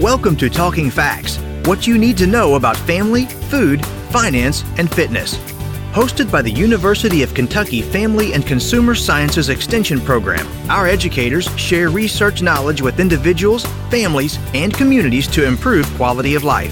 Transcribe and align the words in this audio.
Welcome 0.00 0.36
to 0.36 0.50
Talking 0.50 0.90
Facts 0.90 1.38
what 1.64 1.86
you 1.86 1.96
need 1.96 2.18
to 2.18 2.26
know 2.26 2.56
about 2.56 2.76
family, 2.76 3.24
food, 3.24 3.84
finance, 4.10 4.62
and 4.76 4.94
fitness. 4.94 5.38
Hosted 5.94 6.30
by 6.30 6.42
the 6.42 6.50
University 6.50 7.22
of 7.22 7.32
Kentucky 7.32 7.80
Family 7.80 8.34
and 8.34 8.46
Consumer 8.46 8.94
Sciences 8.94 9.48
Extension 9.48 9.98
Program, 9.98 10.46
our 10.70 10.86
educators 10.86 11.48
share 11.58 11.88
research 11.88 12.42
knowledge 12.42 12.82
with 12.82 13.00
individuals, 13.00 13.64
families, 13.90 14.38
and 14.52 14.74
communities 14.74 15.26
to 15.28 15.46
improve 15.46 15.86
quality 15.94 16.34
of 16.34 16.44
life. 16.44 16.70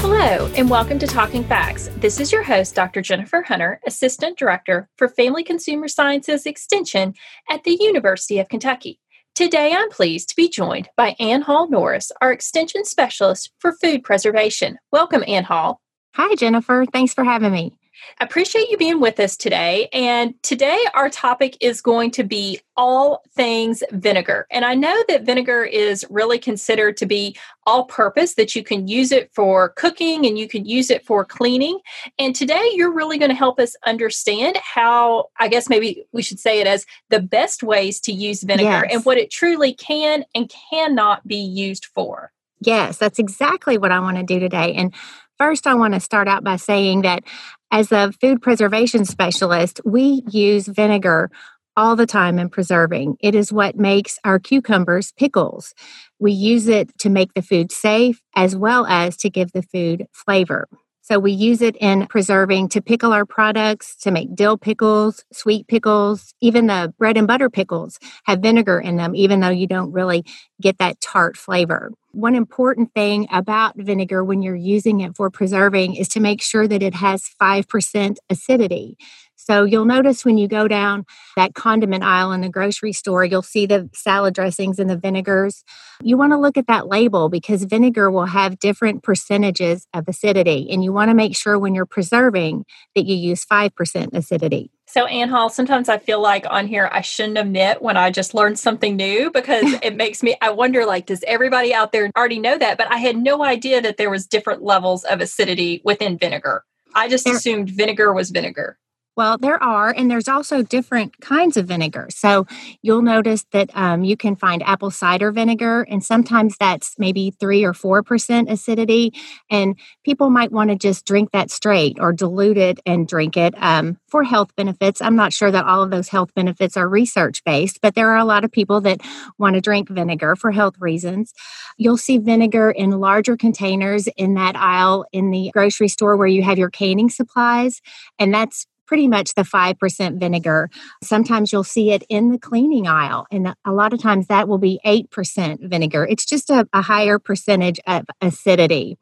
Hello, 0.00 0.50
and 0.56 0.68
welcome 0.68 0.98
to 0.98 1.06
Talking 1.06 1.44
Facts. 1.44 1.88
This 1.98 2.18
is 2.18 2.32
your 2.32 2.42
host, 2.42 2.74
Dr. 2.74 3.02
Jennifer 3.02 3.42
Hunter, 3.42 3.80
Assistant 3.86 4.36
Director 4.36 4.88
for 4.96 5.08
Family 5.08 5.44
Consumer 5.44 5.86
Sciences 5.86 6.44
Extension 6.44 7.14
at 7.48 7.62
the 7.62 7.78
University 7.80 8.40
of 8.40 8.48
Kentucky. 8.48 9.00
Today, 9.34 9.74
I'm 9.76 9.90
pleased 9.90 10.28
to 10.28 10.36
be 10.36 10.48
joined 10.48 10.88
by 10.96 11.16
Annhall 11.18 11.68
Norris, 11.68 12.12
our 12.22 12.30
Extension 12.30 12.84
Specialist 12.84 13.50
for 13.58 13.72
Food 13.72 14.04
Preservation. 14.04 14.78
Welcome, 14.92 15.22
Annhall. 15.22 15.78
Hi, 16.14 16.36
Jennifer. 16.36 16.84
Thanks 16.92 17.14
for 17.14 17.24
having 17.24 17.50
me. 17.50 17.72
I 18.20 18.24
appreciate 18.24 18.68
you 18.70 18.76
being 18.76 19.00
with 19.00 19.20
us 19.20 19.36
today. 19.36 19.88
And 19.92 20.34
today, 20.42 20.78
our 20.94 21.10
topic 21.10 21.56
is 21.60 21.80
going 21.80 22.10
to 22.12 22.24
be 22.24 22.60
all 22.76 23.22
things 23.34 23.82
vinegar. 23.92 24.46
And 24.50 24.64
I 24.64 24.74
know 24.74 25.04
that 25.08 25.24
vinegar 25.24 25.64
is 25.64 26.04
really 26.10 26.38
considered 26.38 26.96
to 26.98 27.06
be 27.06 27.36
all 27.66 27.84
purpose, 27.84 28.34
that 28.34 28.54
you 28.54 28.62
can 28.62 28.88
use 28.88 29.12
it 29.12 29.30
for 29.32 29.70
cooking 29.70 30.26
and 30.26 30.38
you 30.38 30.48
can 30.48 30.64
use 30.64 30.90
it 30.90 31.04
for 31.04 31.24
cleaning. 31.24 31.78
And 32.18 32.34
today, 32.34 32.70
you're 32.74 32.92
really 32.92 33.18
going 33.18 33.30
to 33.30 33.36
help 33.36 33.58
us 33.58 33.76
understand 33.86 34.56
how, 34.56 35.30
I 35.38 35.48
guess 35.48 35.68
maybe 35.68 36.04
we 36.12 36.22
should 36.22 36.40
say 36.40 36.60
it 36.60 36.66
as 36.66 36.86
the 37.10 37.20
best 37.20 37.62
ways 37.62 38.00
to 38.00 38.12
use 38.12 38.42
vinegar 38.42 38.84
yes. 38.84 38.90
and 38.92 39.04
what 39.04 39.18
it 39.18 39.30
truly 39.30 39.74
can 39.74 40.24
and 40.34 40.52
cannot 40.70 41.26
be 41.26 41.36
used 41.36 41.86
for. 41.86 42.32
Yes, 42.60 42.96
that's 42.96 43.18
exactly 43.18 43.78
what 43.78 43.92
I 43.92 44.00
want 44.00 44.16
to 44.16 44.22
do 44.22 44.40
today. 44.40 44.74
And 44.74 44.94
First, 45.38 45.66
I 45.66 45.74
want 45.74 45.94
to 45.94 46.00
start 46.00 46.28
out 46.28 46.44
by 46.44 46.56
saying 46.56 47.02
that 47.02 47.24
as 47.70 47.90
a 47.90 48.12
food 48.12 48.40
preservation 48.40 49.04
specialist, 49.04 49.80
we 49.84 50.22
use 50.30 50.68
vinegar 50.68 51.30
all 51.76 51.96
the 51.96 52.06
time 52.06 52.38
in 52.38 52.48
preserving. 52.48 53.16
It 53.20 53.34
is 53.34 53.52
what 53.52 53.76
makes 53.76 54.18
our 54.24 54.38
cucumbers 54.38 55.12
pickles. 55.12 55.74
We 56.20 56.30
use 56.30 56.68
it 56.68 56.96
to 56.98 57.10
make 57.10 57.34
the 57.34 57.42
food 57.42 57.72
safe 57.72 58.22
as 58.36 58.54
well 58.54 58.86
as 58.86 59.16
to 59.18 59.30
give 59.30 59.50
the 59.52 59.62
food 59.62 60.06
flavor. 60.12 60.68
So 61.04 61.18
we 61.18 61.32
use 61.32 61.60
it 61.60 61.76
in 61.82 62.06
preserving 62.06 62.70
to 62.70 62.80
pickle 62.80 63.12
our 63.12 63.26
products, 63.26 63.94
to 63.96 64.10
make 64.10 64.34
dill 64.34 64.56
pickles, 64.56 65.22
sweet 65.34 65.68
pickles, 65.68 66.32
even 66.40 66.66
the 66.66 66.94
bread 66.96 67.18
and 67.18 67.26
butter 67.26 67.50
pickles 67.50 67.98
have 68.24 68.40
vinegar 68.40 68.80
in 68.80 68.96
them, 68.96 69.14
even 69.14 69.40
though 69.40 69.50
you 69.50 69.66
don't 69.66 69.92
really 69.92 70.24
get 70.62 70.78
that 70.78 71.02
tart 71.02 71.36
flavor. 71.36 71.92
One 72.12 72.34
important 72.34 72.94
thing 72.94 73.26
about 73.30 73.76
vinegar 73.76 74.24
when 74.24 74.40
you're 74.40 74.54
using 74.56 75.00
it 75.00 75.14
for 75.14 75.28
preserving 75.28 75.96
is 75.96 76.08
to 76.08 76.20
make 76.20 76.40
sure 76.40 76.66
that 76.66 76.82
it 76.82 76.94
has 76.94 77.28
5% 77.38 78.16
acidity. 78.30 78.96
So 79.44 79.64
you'll 79.64 79.84
notice 79.84 80.24
when 80.24 80.38
you 80.38 80.48
go 80.48 80.66
down 80.66 81.04
that 81.36 81.54
condiment 81.54 82.02
aisle 82.02 82.32
in 82.32 82.40
the 82.40 82.48
grocery 82.48 82.94
store, 82.94 83.26
you'll 83.26 83.42
see 83.42 83.66
the 83.66 83.90
salad 83.92 84.32
dressings 84.32 84.78
and 84.78 84.88
the 84.88 84.96
vinegars. 84.96 85.64
You 86.02 86.16
want 86.16 86.32
to 86.32 86.38
look 86.38 86.56
at 86.56 86.66
that 86.68 86.88
label 86.88 87.28
because 87.28 87.64
vinegar 87.64 88.10
will 88.10 88.24
have 88.24 88.58
different 88.58 89.02
percentages 89.02 89.86
of 89.92 90.08
acidity. 90.08 90.68
And 90.70 90.82
you 90.82 90.94
want 90.94 91.10
to 91.10 91.14
make 91.14 91.36
sure 91.36 91.58
when 91.58 91.74
you're 91.74 91.84
preserving 91.84 92.64
that 92.94 93.04
you 93.04 93.16
use 93.16 93.44
5% 93.44 94.14
acidity. 94.14 94.70
So, 94.86 95.06
Annhall, 95.06 95.50
sometimes 95.50 95.90
I 95.90 95.98
feel 95.98 96.22
like 96.22 96.46
on 96.48 96.66
here 96.66 96.88
I 96.90 97.02
shouldn't 97.02 97.36
admit 97.36 97.82
when 97.82 97.98
I 97.98 98.10
just 98.10 98.32
learned 98.32 98.58
something 98.58 98.96
new 98.96 99.30
because 99.30 99.64
it 99.82 99.94
makes 99.96 100.22
me, 100.22 100.36
I 100.40 100.52
wonder, 100.52 100.86
like, 100.86 101.04
does 101.04 101.22
everybody 101.26 101.74
out 101.74 101.92
there 101.92 102.10
already 102.16 102.38
know 102.38 102.56
that? 102.56 102.78
But 102.78 102.90
I 102.90 102.96
had 102.96 103.16
no 103.16 103.44
idea 103.44 103.82
that 103.82 103.98
there 103.98 104.10
was 104.10 104.26
different 104.26 104.62
levels 104.62 105.04
of 105.04 105.20
acidity 105.20 105.82
within 105.84 106.16
vinegar. 106.16 106.64
I 106.94 107.08
just 107.08 107.28
assumed 107.28 107.70
vinegar 107.70 108.14
was 108.14 108.30
vinegar. 108.30 108.78
Well, 109.16 109.38
there 109.38 109.62
are, 109.62 109.90
and 109.90 110.10
there's 110.10 110.26
also 110.26 110.62
different 110.62 111.20
kinds 111.20 111.56
of 111.56 111.66
vinegar. 111.66 112.08
So 112.10 112.46
you'll 112.82 113.02
notice 113.02 113.44
that 113.52 113.70
um, 113.74 114.02
you 114.02 114.16
can 114.16 114.34
find 114.34 114.60
apple 114.64 114.90
cider 114.90 115.30
vinegar, 115.30 115.82
and 115.82 116.02
sometimes 116.02 116.56
that's 116.58 116.96
maybe 116.98 117.30
three 117.38 117.62
or 117.62 117.74
four 117.74 118.02
percent 118.02 118.50
acidity. 118.50 119.12
And 119.48 119.78
people 120.04 120.30
might 120.30 120.50
want 120.50 120.70
to 120.70 120.76
just 120.76 121.06
drink 121.06 121.30
that 121.30 121.52
straight 121.52 121.98
or 122.00 122.12
dilute 122.12 122.58
it 122.58 122.80
and 122.86 123.06
drink 123.06 123.36
it 123.36 123.54
um, 123.58 123.98
for 124.08 124.24
health 124.24 124.54
benefits. 124.56 125.00
I'm 125.00 125.16
not 125.16 125.32
sure 125.32 125.50
that 125.52 125.64
all 125.64 125.84
of 125.84 125.90
those 125.90 126.08
health 126.08 126.34
benefits 126.34 126.76
are 126.76 126.88
research 126.88 127.44
based, 127.44 127.80
but 127.80 127.94
there 127.94 128.10
are 128.10 128.18
a 128.18 128.24
lot 128.24 128.44
of 128.44 128.50
people 128.50 128.80
that 128.80 129.00
want 129.38 129.54
to 129.54 129.60
drink 129.60 129.88
vinegar 129.90 130.34
for 130.34 130.50
health 130.50 130.74
reasons. 130.80 131.32
You'll 131.78 131.98
see 131.98 132.18
vinegar 132.18 132.72
in 132.72 132.90
larger 132.90 133.36
containers 133.36 134.08
in 134.16 134.34
that 134.34 134.56
aisle 134.56 135.06
in 135.12 135.30
the 135.30 135.50
grocery 135.52 135.88
store 135.88 136.16
where 136.16 136.26
you 136.26 136.42
have 136.42 136.58
your 136.58 136.70
canning 136.70 137.10
supplies, 137.10 137.80
and 138.18 138.34
that's 138.34 138.66
pretty 138.86 139.08
much 139.08 139.34
the 139.34 139.42
5% 139.42 140.20
vinegar. 140.20 140.70
Sometimes 141.02 141.52
you'll 141.52 141.64
see 141.64 141.90
it 141.90 142.04
in 142.08 142.30
the 142.30 142.38
cleaning 142.38 142.86
aisle, 142.86 143.26
and 143.30 143.54
a 143.64 143.72
lot 143.72 143.92
of 143.92 144.00
times 144.00 144.26
that 144.26 144.48
will 144.48 144.58
be 144.58 144.80
8% 144.84 145.68
vinegar. 145.68 146.06
It's 146.06 146.24
just 146.24 146.50
a, 146.50 146.68
a 146.72 146.82
higher 146.82 147.18
percentage 147.18 147.80
of 147.86 148.06
acidity. 148.20 148.98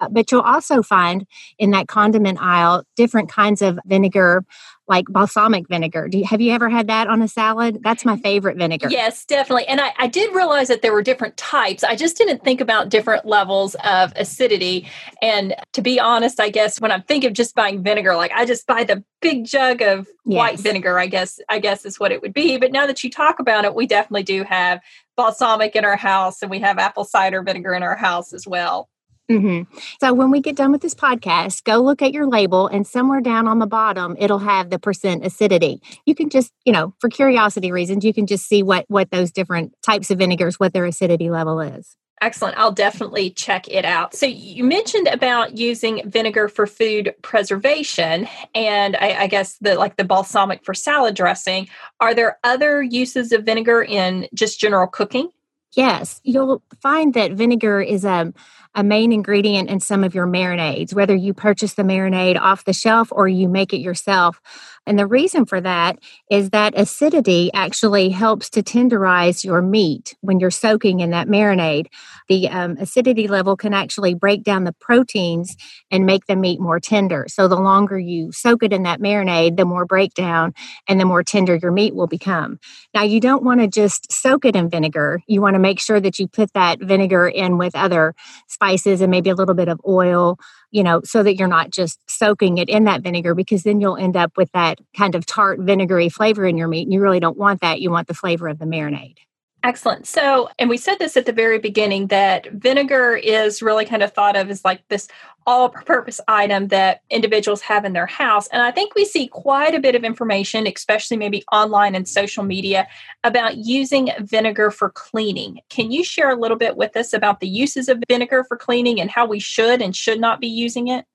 Uh, 0.00 0.08
but 0.08 0.30
you'll 0.30 0.40
also 0.40 0.82
find 0.82 1.26
in 1.58 1.70
that 1.70 1.88
condiment 1.88 2.38
aisle 2.40 2.84
different 2.96 3.28
kinds 3.28 3.62
of 3.62 3.78
vinegar 3.86 4.44
like 4.86 5.06
balsamic 5.06 5.66
vinegar. 5.68 6.08
Do 6.08 6.18
you, 6.18 6.24
have 6.24 6.40
you 6.40 6.52
ever 6.52 6.68
had 6.68 6.88
that 6.88 7.08
on 7.08 7.22
a 7.22 7.28
salad? 7.28 7.80
That's 7.82 8.04
my 8.04 8.18
favorite 8.18 8.58
vinegar. 8.58 8.88
Yes, 8.90 9.24
definitely. 9.24 9.66
And 9.66 9.80
I, 9.80 9.92
I 9.98 10.06
did 10.06 10.34
realize 10.34 10.68
that 10.68 10.82
there 10.82 10.92
were 10.92 11.02
different 11.02 11.36
types. 11.36 11.82
I 11.82 11.96
just 11.96 12.16
didn't 12.18 12.44
think 12.44 12.60
about 12.60 12.90
different 12.90 13.24
levels 13.24 13.76
of 13.76 14.12
acidity. 14.16 14.86
And 15.22 15.54
to 15.72 15.82
be 15.82 15.98
honest, 15.98 16.38
I 16.38 16.50
guess 16.50 16.80
when 16.80 16.92
I'm 16.92 17.02
thinking 17.02 17.28
of 17.28 17.34
just 17.34 17.54
buying 17.54 17.82
vinegar, 17.82 18.14
like 18.14 18.32
I 18.32 18.44
just 18.44 18.66
buy 18.66 18.84
the 18.84 19.02
big 19.22 19.46
jug 19.46 19.80
of 19.80 20.06
yes. 20.26 20.38
white 20.38 20.60
vinegar, 20.60 20.98
I 20.98 21.06
guess, 21.06 21.40
I 21.48 21.60
guess 21.60 21.86
is 21.86 21.98
what 21.98 22.12
it 22.12 22.20
would 22.20 22.34
be. 22.34 22.58
But 22.58 22.72
now 22.72 22.86
that 22.86 23.02
you 23.02 23.10
talk 23.10 23.38
about 23.38 23.64
it, 23.64 23.74
we 23.74 23.86
definitely 23.86 24.24
do 24.24 24.44
have 24.44 24.80
balsamic 25.16 25.76
in 25.76 25.84
our 25.84 25.96
house 25.96 26.42
and 26.42 26.50
we 26.50 26.58
have 26.58 26.78
apple 26.78 27.04
cider 27.04 27.42
vinegar 27.42 27.72
in 27.72 27.82
our 27.82 27.96
house 27.96 28.32
as 28.34 28.46
well. 28.46 28.90
Mm-hmm. 29.30 29.76
So 30.00 30.12
when 30.12 30.30
we 30.30 30.40
get 30.40 30.56
done 30.56 30.70
with 30.70 30.82
this 30.82 30.94
podcast, 30.94 31.64
go 31.64 31.78
look 31.78 32.02
at 32.02 32.12
your 32.12 32.26
label, 32.26 32.66
and 32.66 32.86
somewhere 32.86 33.20
down 33.20 33.48
on 33.48 33.58
the 33.58 33.66
bottom, 33.66 34.16
it'll 34.18 34.38
have 34.38 34.68
the 34.68 34.78
percent 34.78 35.24
acidity. 35.24 35.80
You 36.04 36.14
can 36.14 36.28
just, 36.28 36.52
you 36.64 36.72
know, 36.72 36.94
for 36.98 37.08
curiosity 37.08 37.72
reasons, 37.72 38.04
you 38.04 38.12
can 38.12 38.26
just 38.26 38.46
see 38.46 38.62
what 38.62 38.84
what 38.88 39.10
those 39.10 39.32
different 39.32 39.74
types 39.82 40.10
of 40.10 40.18
vinegars, 40.18 40.60
what 40.60 40.74
their 40.74 40.84
acidity 40.84 41.30
level 41.30 41.60
is. 41.60 41.96
Excellent. 42.20 42.56
I'll 42.56 42.72
definitely 42.72 43.30
check 43.30 43.68
it 43.68 43.84
out. 43.84 44.14
So 44.14 44.24
you 44.24 44.64
mentioned 44.64 45.08
about 45.08 45.58
using 45.58 46.08
vinegar 46.08 46.48
for 46.48 46.66
food 46.66 47.14
preservation, 47.22 48.28
and 48.54 48.96
I, 48.96 49.22
I 49.22 49.26
guess 49.26 49.58
the 49.58 49.74
like 49.74 49.96
the 49.96 50.04
balsamic 50.04 50.64
for 50.64 50.74
salad 50.74 51.14
dressing. 51.14 51.68
Are 52.00 52.14
there 52.14 52.38
other 52.44 52.82
uses 52.82 53.32
of 53.32 53.44
vinegar 53.44 53.82
in 53.82 54.28
just 54.32 54.60
general 54.60 54.86
cooking? 54.86 55.30
Yes, 55.76 56.20
you'll 56.24 56.62
find 56.80 57.14
that 57.14 57.32
vinegar 57.32 57.80
is 57.80 58.04
a, 58.04 58.32
a 58.74 58.84
main 58.84 59.12
ingredient 59.12 59.68
in 59.68 59.80
some 59.80 60.04
of 60.04 60.14
your 60.14 60.26
marinades, 60.26 60.94
whether 60.94 61.14
you 61.14 61.34
purchase 61.34 61.74
the 61.74 61.82
marinade 61.82 62.38
off 62.38 62.64
the 62.64 62.72
shelf 62.72 63.08
or 63.10 63.26
you 63.28 63.48
make 63.48 63.72
it 63.72 63.78
yourself. 63.78 64.40
And 64.86 64.98
the 64.98 65.06
reason 65.06 65.46
for 65.46 65.60
that 65.60 65.98
is 66.30 66.50
that 66.50 66.78
acidity 66.78 67.50
actually 67.54 68.10
helps 68.10 68.50
to 68.50 68.62
tenderize 68.62 69.44
your 69.44 69.62
meat 69.62 70.14
when 70.20 70.40
you're 70.40 70.50
soaking 70.50 71.00
in 71.00 71.10
that 71.10 71.26
marinade. 71.28 71.86
The 72.28 72.48
um, 72.48 72.76
acidity 72.78 73.26
level 73.26 73.56
can 73.56 73.72
actually 73.74 74.14
break 74.14 74.42
down 74.42 74.64
the 74.64 74.72
proteins 74.72 75.56
and 75.90 76.04
make 76.06 76.26
the 76.26 76.36
meat 76.36 76.60
more 76.60 76.80
tender. 76.80 77.26
So 77.28 77.48
the 77.48 77.56
longer 77.56 77.98
you 77.98 78.30
soak 78.32 78.62
it 78.62 78.72
in 78.72 78.82
that 78.82 79.00
marinade, 79.00 79.56
the 79.56 79.64
more 79.64 79.86
breakdown 79.86 80.52
and 80.86 81.00
the 81.00 81.04
more 81.06 81.22
tender 81.22 81.56
your 81.56 81.72
meat 81.72 81.94
will 81.94 82.06
become. 82.06 82.58
Now, 82.92 83.02
you 83.02 83.20
don't 83.20 83.42
want 83.42 83.60
to 83.60 83.68
just 83.68 84.12
soak 84.12 84.44
it 84.44 84.56
in 84.56 84.68
vinegar. 84.68 85.20
You 85.26 85.40
want 85.40 85.54
to 85.54 85.60
make 85.64 85.80
sure 85.80 85.98
that 85.98 86.18
you 86.18 86.28
put 86.28 86.52
that 86.52 86.78
vinegar 86.80 87.26
in 87.26 87.58
with 87.58 87.74
other 87.74 88.14
spices 88.46 89.00
and 89.00 89.10
maybe 89.10 89.30
a 89.30 89.34
little 89.34 89.54
bit 89.56 89.68
of 89.68 89.80
oil 89.88 90.38
you 90.74 90.82
know, 90.82 91.00
so 91.04 91.22
that 91.22 91.36
you're 91.36 91.46
not 91.46 91.70
just 91.70 92.00
soaking 92.10 92.58
it 92.58 92.68
in 92.68 92.82
that 92.82 93.00
vinegar 93.00 93.32
because 93.36 93.62
then 93.62 93.80
you'll 93.80 93.96
end 93.96 94.16
up 94.16 94.32
with 94.36 94.50
that 94.50 94.80
kind 94.96 95.14
of 95.14 95.24
tart, 95.24 95.60
vinegary 95.60 96.08
flavor 96.08 96.44
in 96.44 96.58
your 96.58 96.66
meat. 96.66 96.82
And 96.82 96.92
you 96.92 97.00
really 97.00 97.20
don't 97.20 97.38
want 97.38 97.60
that. 97.60 97.80
You 97.80 97.92
want 97.92 98.08
the 98.08 98.14
flavor 98.14 98.48
of 98.48 98.58
the 98.58 98.64
marinade. 98.64 99.18
Excellent. 99.64 100.06
So, 100.06 100.50
and 100.58 100.68
we 100.68 100.76
said 100.76 100.98
this 100.98 101.16
at 101.16 101.24
the 101.24 101.32
very 101.32 101.58
beginning 101.58 102.08
that 102.08 102.52
vinegar 102.52 103.16
is 103.16 103.62
really 103.62 103.86
kind 103.86 104.02
of 104.02 104.12
thought 104.12 104.36
of 104.36 104.50
as 104.50 104.62
like 104.62 104.86
this 104.88 105.08
all 105.46 105.70
purpose 105.70 106.20
item 106.28 106.68
that 106.68 107.00
individuals 107.08 107.62
have 107.62 107.86
in 107.86 107.94
their 107.94 108.06
house. 108.06 108.46
And 108.48 108.60
I 108.60 108.70
think 108.70 108.94
we 108.94 109.06
see 109.06 109.26
quite 109.26 109.74
a 109.74 109.80
bit 109.80 109.94
of 109.94 110.04
information, 110.04 110.66
especially 110.66 111.16
maybe 111.16 111.44
online 111.50 111.94
and 111.94 112.06
social 112.06 112.44
media, 112.44 112.86
about 113.24 113.56
using 113.56 114.10
vinegar 114.20 114.70
for 114.70 114.90
cleaning. 114.90 115.60
Can 115.70 115.90
you 115.90 116.04
share 116.04 116.28
a 116.28 116.38
little 116.38 116.58
bit 116.58 116.76
with 116.76 116.94
us 116.94 117.14
about 117.14 117.40
the 117.40 117.48
uses 117.48 117.88
of 117.88 118.02
vinegar 118.06 118.44
for 118.44 118.58
cleaning 118.58 119.00
and 119.00 119.10
how 119.10 119.24
we 119.24 119.40
should 119.40 119.80
and 119.80 119.96
should 119.96 120.20
not 120.20 120.42
be 120.42 120.48
using 120.48 120.88
it? 120.88 121.06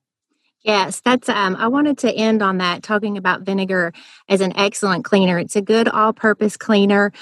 Yes, 0.64 1.02
that's 1.06 1.30
um 1.30 1.56
I 1.56 1.68
wanted 1.70 1.98
to 2.00 2.12
end 2.14 2.42
on 2.42 2.58
that 2.58 2.84
talking 2.84 3.18
about 3.18 3.42
vinegar 3.44 3.94
as 4.28 4.42
an 4.42 4.52
excellent 4.58 5.06
cleaner. 5.06 5.40
It's 5.40 5.56
a 5.56 5.62
good 5.62 5.88
all-purpose 5.88 6.58
cleaner, 6.58 7.14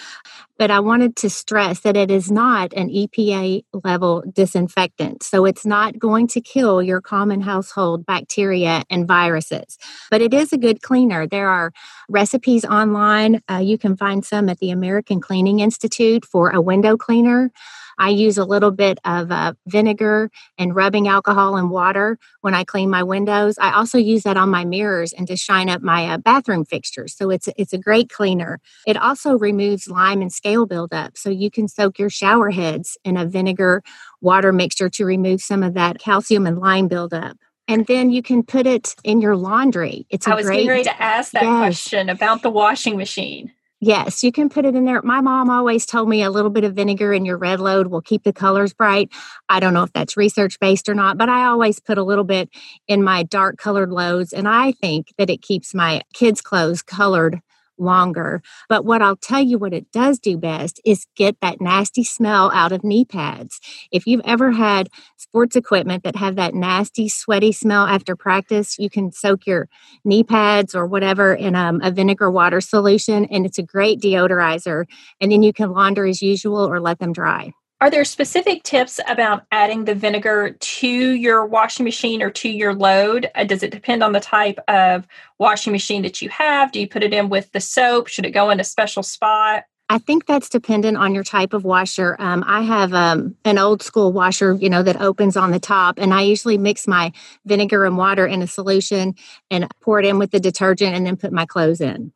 but 0.57 0.71
I 0.71 0.79
wanted 0.79 1.15
to 1.17 1.29
stress 1.29 1.81
that 1.81 1.95
it 1.95 2.09
is 2.09 2.31
not 2.31 2.73
an 2.73 2.89
EPA 2.89 3.63
level 3.85 4.23
disinfectant. 4.33 5.21
So 5.21 5.45
it's 5.45 5.65
not 5.67 5.99
going 5.99 6.27
to 6.29 6.41
kill 6.41 6.81
your 6.81 6.99
common 6.99 7.41
household 7.41 8.05
bacteria 8.07 8.83
and 8.89 9.07
viruses, 9.07 9.77
but 10.09 10.21
it 10.21 10.33
is 10.33 10.51
a 10.51 10.57
good 10.57 10.81
cleaner. 10.81 11.27
There 11.27 11.49
are 11.49 11.73
recipes 12.09 12.65
online. 12.65 13.41
Uh, 13.49 13.57
you 13.57 13.77
can 13.77 13.95
find 13.97 14.25
some 14.25 14.49
at 14.49 14.59
the 14.59 14.71
American 14.71 15.21
Cleaning 15.21 15.59
Institute 15.59 16.25
for 16.25 16.49
a 16.49 16.61
window 16.61 16.97
cleaner. 16.97 17.51
I 17.97 18.09
use 18.09 18.37
a 18.37 18.45
little 18.45 18.71
bit 18.71 18.99
of 19.05 19.31
uh, 19.31 19.53
vinegar 19.67 20.29
and 20.57 20.75
rubbing 20.75 21.07
alcohol 21.07 21.55
and 21.57 21.69
water 21.69 22.17
when 22.41 22.53
I 22.53 22.63
clean 22.63 22.89
my 22.89 23.03
windows. 23.03 23.57
I 23.59 23.73
also 23.73 23.97
use 23.97 24.23
that 24.23 24.37
on 24.37 24.49
my 24.49 24.65
mirrors 24.65 25.13
and 25.13 25.27
to 25.27 25.35
shine 25.35 25.69
up 25.69 25.81
my 25.81 26.07
uh, 26.07 26.17
bathroom 26.17 26.65
fixtures. 26.65 27.15
So 27.15 27.29
it's 27.29 27.49
it's 27.57 27.73
a 27.73 27.77
great 27.77 28.09
cleaner. 28.09 28.59
It 28.85 28.97
also 28.97 29.37
removes 29.37 29.87
lime 29.87 30.21
and 30.21 30.31
scale 30.31 30.65
buildup, 30.65 31.17
so 31.17 31.29
you 31.29 31.51
can 31.51 31.67
soak 31.67 31.99
your 31.99 32.09
shower 32.09 32.51
heads 32.51 32.97
in 33.03 33.17
a 33.17 33.25
vinegar 33.25 33.83
water 34.21 34.51
mixture 34.51 34.89
to 34.89 35.05
remove 35.05 35.41
some 35.41 35.63
of 35.63 35.73
that 35.75 35.99
calcium 35.99 36.47
and 36.47 36.59
lime 36.59 36.87
buildup 36.87 37.37
and 37.67 37.85
then 37.85 38.09
you 38.09 38.21
can 38.21 38.43
put 38.43 38.65
it 38.65 38.95
in 39.03 39.19
your 39.19 39.35
laundry. 39.35 40.07
It's 40.09 40.27
I 40.27 40.35
was 40.35 40.45
great, 40.45 40.55
getting 40.57 40.69
ready 40.69 40.83
to 40.85 41.01
ask 41.01 41.33
that 41.33 41.43
yes. 41.43 41.57
question 41.57 42.09
about 42.09 42.41
the 42.41 42.49
washing 42.49 42.97
machine. 42.97 43.51
Yes, 43.79 44.23
you 44.23 44.31
can 44.31 44.49
put 44.49 44.65
it 44.65 44.73
in 44.75 44.85
there. 44.85 45.01
My 45.03 45.21
mom 45.21 45.51
always 45.51 45.85
told 45.85 46.09
me 46.09 46.23
a 46.23 46.31
little 46.31 46.49
bit 46.49 46.63
of 46.63 46.73
vinegar 46.73 47.13
in 47.13 47.25
your 47.25 47.37
red 47.37 47.59
load 47.59 47.87
will 47.87 48.01
keep 48.01 48.23
the 48.23 48.33
colors 48.33 48.73
bright. 48.73 49.11
I 49.49 49.59
don't 49.59 49.73
know 49.75 49.83
if 49.83 49.93
that's 49.93 50.17
research 50.17 50.59
based 50.59 50.89
or 50.89 50.95
not, 50.95 51.17
but 51.17 51.29
I 51.29 51.45
always 51.45 51.79
put 51.79 51.99
a 51.99 52.03
little 52.03 52.23
bit 52.23 52.49
in 52.87 53.03
my 53.03 53.21
dark 53.21 53.57
colored 53.57 53.91
loads. 53.91 54.33
And 54.33 54.47
I 54.47 54.71
think 54.71 55.13
that 55.19 55.29
it 55.29 55.43
keeps 55.43 55.75
my 55.75 56.01
kids' 56.13 56.41
clothes 56.41 56.81
colored 56.81 57.39
longer. 57.77 58.41
But 58.69 58.85
what 58.85 59.01
I'll 59.01 59.15
tell 59.15 59.41
you 59.41 59.57
what 59.57 59.73
it 59.73 59.91
does 59.91 60.19
do 60.19 60.37
best 60.37 60.81
is 60.85 61.07
get 61.15 61.37
that 61.41 61.61
nasty 61.61 62.03
smell 62.03 62.51
out 62.53 62.71
of 62.71 62.83
knee 62.83 63.05
pads. 63.05 63.59
If 63.91 64.07
you've 64.07 64.21
ever 64.25 64.51
had 64.51 64.89
sports 65.17 65.55
equipment 65.55 66.03
that 66.03 66.15
have 66.15 66.35
that 66.35 66.53
nasty, 66.53 67.09
sweaty 67.09 67.51
smell 67.51 67.85
after 67.85 68.15
practice, 68.15 68.77
you 68.79 68.89
can 68.89 69.11
soak 69.11 69.45
your 69.45 69.67
knee 70.03 70.23
pads 70.23 70.75
or 70.75 70.85
whatever 70.85 71.33
in 71.33 71.55
um, 71.55 71.79
a 71.83 71.91
vinegar 71.91 72.31
water 72.31 72.61
solution, 72.61 73.25
and 73.25 73.45
it's 73.45 73.57
a 73.57 73.63
great 73.63 73.99
deodorizer. 73.99 74.85
And 75.21 75.31
then 75.31 75.43
you 75.43 75.53
can 75.53 75.71
launder 75.71 76.05
as 76.05 76.21
usual 76.21 76.65
or 76.67 76.79
let 76.79 76.99
them 76.99 77.13
dry. 77.13 77.53
Are 77.79 77.91
there 77.91 78.05
specific 78.05 78.63
tips 78.63 78.99
about 79.07 79.43
adding 79.51 79.85
the 79.85 79.93
vinegar 79.93 80.57
to 80.59 80.87
your 80.87 81.45
washing 81.45 81.83
machine 81.83 82.23
or 82.23 82.31
to 82.31 82.49
your 82.49 82.73
load? 82.73 83.29
Uh, 83.35 83.43
does 83.43 83.61
it 83.61 83.69
depend 83.69 84.01
on 84.01 84.13
the 84.13 84.19
type 84.19 84.57
of 84.67 85.07
washing 85.37 85.73
machine 85.73 86.01
that 86.01 86.19
you 86.19 86.29
have? 86.29 86.71
Do 86.71 86.79
you 86.79 86.87
put 86.87 87.03
it 87.03 87.13
in 87.13 87.29
with 87.29 87.51
the 87.51 87.61
soap? 87.61 88.07
Should 88.07 88.25
it 88.25 88.31
go 88.31 88.49
in 88.49 88.59
a 88.59 88.63
special 88.63 89.03
spot? 89.03 89.65
I 89.89 89.99
think 89.99 90.25
that's 90.25 90.49
dependent 90.49 90.97
on 90.97 91.13
your 91.13 91.23
type 91.23 91.53
of 91.53 91.65
washer. 91.65 92.15
Um, 92.17 92.43
I 92.47 92.61
have 92.61 92.95
um, 92.95 93.35
an 93.45 93.59
old 93.59 93.83
school 93.83 94.11
washer, 94.11 94.53
you 94.53 94.71
know, 94.71 94.81
that 94.81 94.99
opens 94.99 95.37
on 95.37 95.51
the 95.51 95.59
top, 95.59 95.99
and 95.99 96.15
I 96.15 96.23
usually 96.23 96.57
mix 96.57 96.87
my 96.87 97.13
vinegar 97.45 97.85
and 97.85 97.95
water 97.95 98.25
in 98.25 98.41
a 98.41 98.47
solution 98.47 99.13
and 99.51 99.67
pour 99.81 99.99
it 99.99 100.05
in 100.05 100.17
with 100.17 100.31
the 100.31 100.39
detergent, 100.39 100.95
and 100.95 101.05
then 101.05 101.15
put 101.15 101.31
my 101.31 101.45
clothes 101.45 101.79
in. 101.79 102.11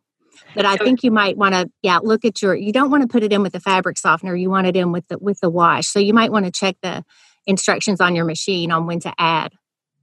But 0.56 0.66
I 0.66 0.78
think 0.78 1.04
you 1.04 1.12
might 1.12 1.38
want 1.38 1.54
to, 1.54 1.70
yeah, 1.82 2.00
look 2.02 2.26
at 2.26 2.42
your. 2.42 2.56
You 2.56 2.72
don't 2.72 2.92
want 2.92 3.04
to 3.04 3.08
put 3.08 3.24
it 3.24 3.32
in 3.32 3.42
with 3.42 3.54
the 3.54 3.60
fabric 3.60 3.98
softener. 3.98 4.36
You 4.36 4.50
want 4.50 4.68
it 4.68 4.76
in 4.76 4.92
with 4.92 5.08
the 5.08 5.18
with 5.18 5.40
the 5.40 5.50
wash. 5.50 5.88
So 5.88 6.00
you 6.00 6.14
might 6.14 6.32
want 6.32 6.46
to 6.46 6.52
check 6.52 6.76
the 6.82 7.04
instructions 7.48 8.02
on 8.02 8.16
your 8.16 8.26
machine 8.26 8.72
on 8.72 8.86
when 8.86 9.00
to 9.02 9.14
add. 9.18 9.54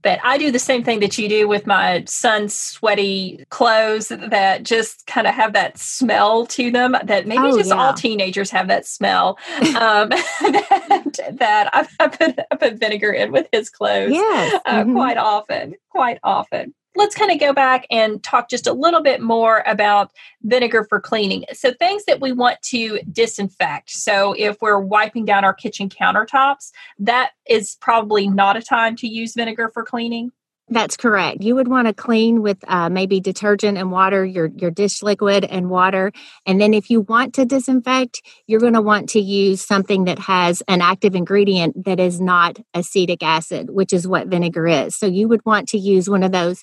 But 0.01 0.21
I 0.23 0.39
do 0.39 0.53
the 0.53 0.61
same 0.61 0.85
thing 0.85 1.01
that 1.01 1.19
you 1.19 1.29
do 1.29 1.49
with 1.49 1.67
my 1.67 2.05
son's 2.07 2.55
sweaty 2.55 3.45
clothes 3.51 4.09
that 4.09 4.63
just 4.63 5.07
kind 5.07 5.27
of 5.27 5.35
have 5.35 5.55
that 5.55 5.77
smell 5.77 6.47
to 6.47 6.71
them. 6.71 6.95
That 7.03 7.27
maybe 7.27 7.43
oh, 7.43 7.59
just 7.59 7.71
yeah. 7.71 7.77
all 7.77 7.95
teenagers 7.95 8.51
have 8.51 8.69
that 8.69 8.87
smell. 8.87 9.39
Um, 9.79 10.09
that, 10.41 11.19
that 11.33 11.71
I, 11.73 11.87
I, 12.01 12.09
put 12.09 12.39
I 12.51 12.57
put 12.57 12.79
vinegar 12.79 13.13
in 13.13 13.33
with 13.33 13.49
his 13.53 13.71
clothes. 13.71 14.13
Yes. 14.13 14.61
Uh, 14.65 14.83
mm-hmm. 14.83 14.95
quite 14.95 15.17
often. 15.17 15.75
Quite 15.91 16.19
often 16.23 16.75
let's 16.99 17.15
kind 17.15 17.31
of 17.31 17.41
go 17.41 17.53
back 17.53 17.87
and 17.91 18.23
talk 18.23 18.51
just 18.51 18.67
a 18.67 18.73
little 18.73 19.03
bit 19.03 19.23
more 19.23 19.63
about 19.67 20.11
vinegar 20.43 20.85
for 20.85 21.01
cleaning. 21.01 21.45
So, 21.53 21.73
things 21.73 22.05
that 22.05 22.21
we 22.21 22.33
want 22.33 22.61
to 22.63 23.01
disinfect. 23.11 23.91
So, 23.91 24.35
if 24.37 24.61
we're 24.61 24.81
wiping 24.81 25.25
down 25.25 25.45
our 25.45 25.55
kitchen 25.55 25.89
countertops, 25.89 26.73
that 26.99 27.31
is 27.49 27.77
probably 27.81 28.29
not 28.29 28.57
a 28.57 28.63
time 28.63 28.97
to 28.97 29.09
use 29.09 29.35
vinegar 29.35 29.71
for 29.73 29.85
cleaning. 29.85 30.33
That's 30.71 30.99
correct. 30.99 31.43
You 31.43 31.55
would 31.55 31.69
want 31.69 31.89
to 31.89 31.95
clean 31.95 32.43
with 32.43 32.59
uh, 32.69 32.91
maybe 32.91 33.21
detergent 33.21 33.79
and 33.79 33.91
water, 33.91 34.25
your 34.25 34.47
your 34.55 34.71
dish 34.71 35.03
liquid 35.03 35.45
and 35.45 35.71
water, 35.71 36.13
and 36.47 36.61
then 36.61 36.75
if 36.75 36.91
you 36.91 37.01
want 37.01 37.35
to 37.35 37.47
disinfect, 37.47 38.21
you're 38.47 38.61
going 38.61 38.75
to 38.75 38.83
want 38.83 39.09
to 39.11 39.21
use 39.21 39.63
something 39.63 40.05
that 40.05 40.19
has 40.19 40.63
an 40.69 40.83
active 40.83 41.15
ingredient 41.15 41.87
that 41.87 41.99
is 41.99 42.21
not 42.21 42.59
acetic 42.75 43.23
acid, 43.23 43.71
which 43.71 43.95
is 43.95 44.07
what 44.07 44.27
vinegar 44.27 44.67
is. 44.67 44.95
So 44.95 45.07
you 45.07 45.27
would 45.29 45.45
want 45.47 45.69
to 45.71 45.79
use 45.79 46.09
one 46.09 46.23
of 46.23 46.33
those 46.33 46.63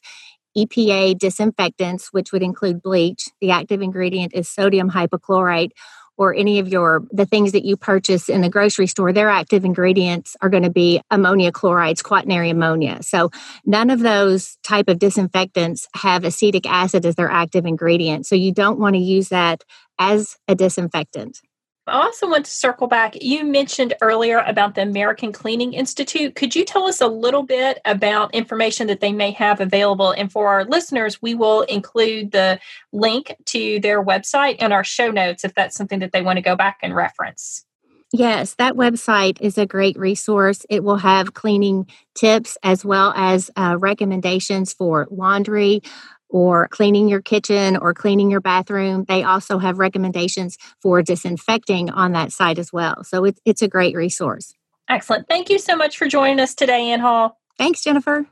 EPA 0.55 1.17
disinfectants, 1.17 2.13
which 2.13 2.31
would 2.31 2.43
include 2.43 2.83
bleach. 2.83 3.27
The 3.41 3.51
active 3.51 3.81
ingredient 3.81 4.33
is 4.35 4.47
sodium 4.47 4.91
hypochlorite 4.91 5.71
or 6.17 6.33
any 6.33 6.59
of 6.59 6.67
your 6.67 7.03
the 7.11 7.25
things 7.25 7.51
that 7.51 7.65
you 7.65 7.77
purchase 7.77 8.29
in 8.29 8.41
the 8.41 8.49
grocery 8.49 8.87
store 8.87 9.11
their 9.11 9.29
active 9.29 9.65
ingredients 9.65 10.35
are 10.41 10.49
going 10.49 10.63
to 10.63 10.69
be 10.69 11.01
ammonia 11.11 11.51
chlorides 11.51 12.01
quaternary 12.01 12.49
ammonia. 12.49 13.01
So 13.01 13.29
none 13.65 13.89
of 13.89 13.99
those 13.99 14.57
type 14.63 14.87
of 14.87 14.99
disinfectants 14.99 15.87
have 15.95 16.23
acetic 16.23 16.65
acid 16.67 17.05
as 17.05 17.15
their 17.15 17.29
active 17.29 17.65
ingredient. 17.65 18.25
So 18.25 18.35
you 18.35 18.51
don't 18.51 18.79
want 18.79 18.95
to 18.95 19.01
use 19.01 19.29
that 19.29 19.63
as 19.99 20.37
a 20.47 20.55
disinfectant 20.55 21.41
I 21.87 22.01
also 22.01 22.27
want 22.27 22.45
to 22.45 22.51
circle 22.51 22.87
back. 22.87 23.21
You 23.21 23.43
mentioned 23.43 23.93
earlier 24.01 24.39
about 24.39 24.73
the 24.73 24.81
American 24.81 25.31
Cleaning 25.31 25.73
Institute. 25.73 26.33
Could 26.33 26.55
you 26.55 26.65
tell 26.65 26.87
us 26.87 26.99
a 26.99 27.07
little 27.07 27.43
bit 27.43 27.79
about 27.85 28.33
information 28.33 28.87
that 28.87 29.01
they 29.01 29.11
may 29.11 29.31
have 29.31 29.61
available? 29.61 30.09
And 30.11 30.31
for 30.31 30.47
our 30.47 30.65
listeners, 30.65 31.21
we 31.21 31.35
will 31.35 31.61
include 31.61 32.31
the 32.31 32.59
link 32.91 33.35
to 33.45 33.79
their 33.81 34.03
website 34.03 34.55
in 34.55 34.71
our 34.71 34.83
show 34.83 35.11
notes 35.11 35.43
if 35.43 35.53
that's 35.53 35.75
something 35.75 35.99
that 35.99 36.11
they 36.11 36.23
want 36.23 36.37
to 36.37 36.41
go 36.41 36.55
back 36.55 36.79
and 36.81 36.95
reference. 36.95 37.65
Yes, 38.11 38.55
that 38.55 38.75
website 38.75 39.41
is 39.41 39.57
a 39.57 39.65
great 39.65 39.97
resource. 39.97 40.65
It 40.69 40.83
will 40.83 40.97
have 40.97 41.33
cleaning 41.33 41.87
tips 42.13 42.57
as 42.63 42.85
well 42.85 43.11
as 43.15 43.51
uh, 43.57 43.75
recommendations 43.79 44.73
for 44.73 45.07
laundry, 45.11 45.81
or 46.29 46.67
cleaning 46.69 47.07
your 47.07 47.21
kitchen 47.21 47.77
or 47.77 47.93
cleaning 47.93 48.29
your 48.31 48.41
bathroom. 48.41 49.05
They 49.07 49.23
also 49.23 49.57
have 49.57 49.79
recommendations 49.79 50.57
for 50.81 51.01
disinfecting 51.01 51.89
on 51.89 52.13
that 52.13 52.31
site 52.31 52.59
as 52.59 52.73
well. 52.73 53.03
So 53.03 53.25
it, 53.25 53.39
it's 53.45 53.61
a 53.61 53.67
great 53.67 53.95
resource. 53.95 54.53
Excellent. 54.89 55.27
Thank 55.27 55.49
you 55.49 55.59
so 55.59 55.75
much 55.75 55.97
for 55.97 56.07
joining 56.07 56.39
us 56.39 56.53
today, 56.53 56.95
Annhall. 56.95 57.31
Thanks, 57.57 57.83
Jennifer. 57.83 58.25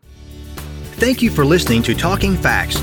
Thank 0.96 1.22
you 1.22 1.30
for 1.30 1.44
listening 1.46 1.82
to 1.84 1.96
Talking 1.96 2.36
Facts. 2.36 2.78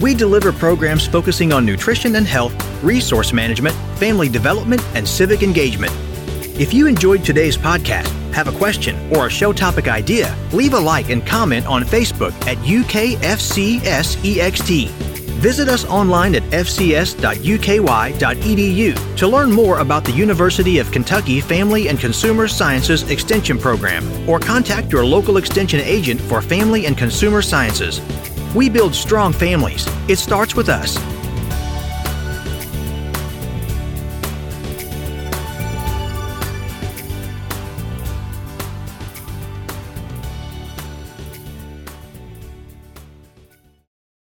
We 0.00 0.14
deliver 0.14 0.52
programs 0.52 1.06
focusing 1.06 1.52
on 1.52 1.66
nutrition 1.66 2.16
and 2.16 2.26
health, 2.26 2.54
resource 2.82 3.32
management, 3.32 3.74
family 3.98 4.28
development, 4.28 4.82
and 4.94 5.06
civic 5.06 5.42
engagement. 5.42 5.92
If 6.58 6.74
you 6.74 6.86
enjoyed 6.86 7.24
today's 7.24 7.56
podcast, 7.56 8.08
have 8.32 8.48
a 8.48 8.52
question, 8.52 8.96
or 9.14 9.26
a 9.26 9.30
show 9.30 9.52
topic 9.52 9.88
idea, 9.88 10.36
leave 10.52 10.74
a 10.74 10.78
like 10.78 11.08
and 11.10 11.26
comment 11.26 11.66
on 11.66 11.82
Facebook 11.84 12.32
at 12.46 12.58
UKFCSEXT. 12.58 13.20
Visit 15.40 15.68
us 15.68 15.86
online 15.86 16.34
at 16.34 16.42
fcs.uky.edu 16.42 17.16
to 19.16 19.26
learn 19.26 19.50
more 19.50 19.78
about 19.78 20.04
the 20.04 20.12
University 20.12 20.78
of 20.78 20.92
Kentucky 20.92 21.40
Family 21.40 21.88
and 21.88 21.98
Consumer 21.98 22.46
Sciences 22.46 23.08
Extension 23.10 23.58
Program 23.58 24.04
or 24.28 24.38
contact 24.38 24.92
your 24.92 25.06
local 25.06 25.38
extension 25.38 25.80
agent 25.80 26.20
for 26.20 26.42
Family 26.42 26.84
and 26.84 26.98
Consumer 26.98 27.40
Sciences. 27.40 28.02
We 28.54 28.68
build 28.68 28.94
strong 28.94 29.32
families. 29.32 29.86
It 30.08 30.18
starts 30.18 30.54
with 30.54 30.68
us. 30.68 30.98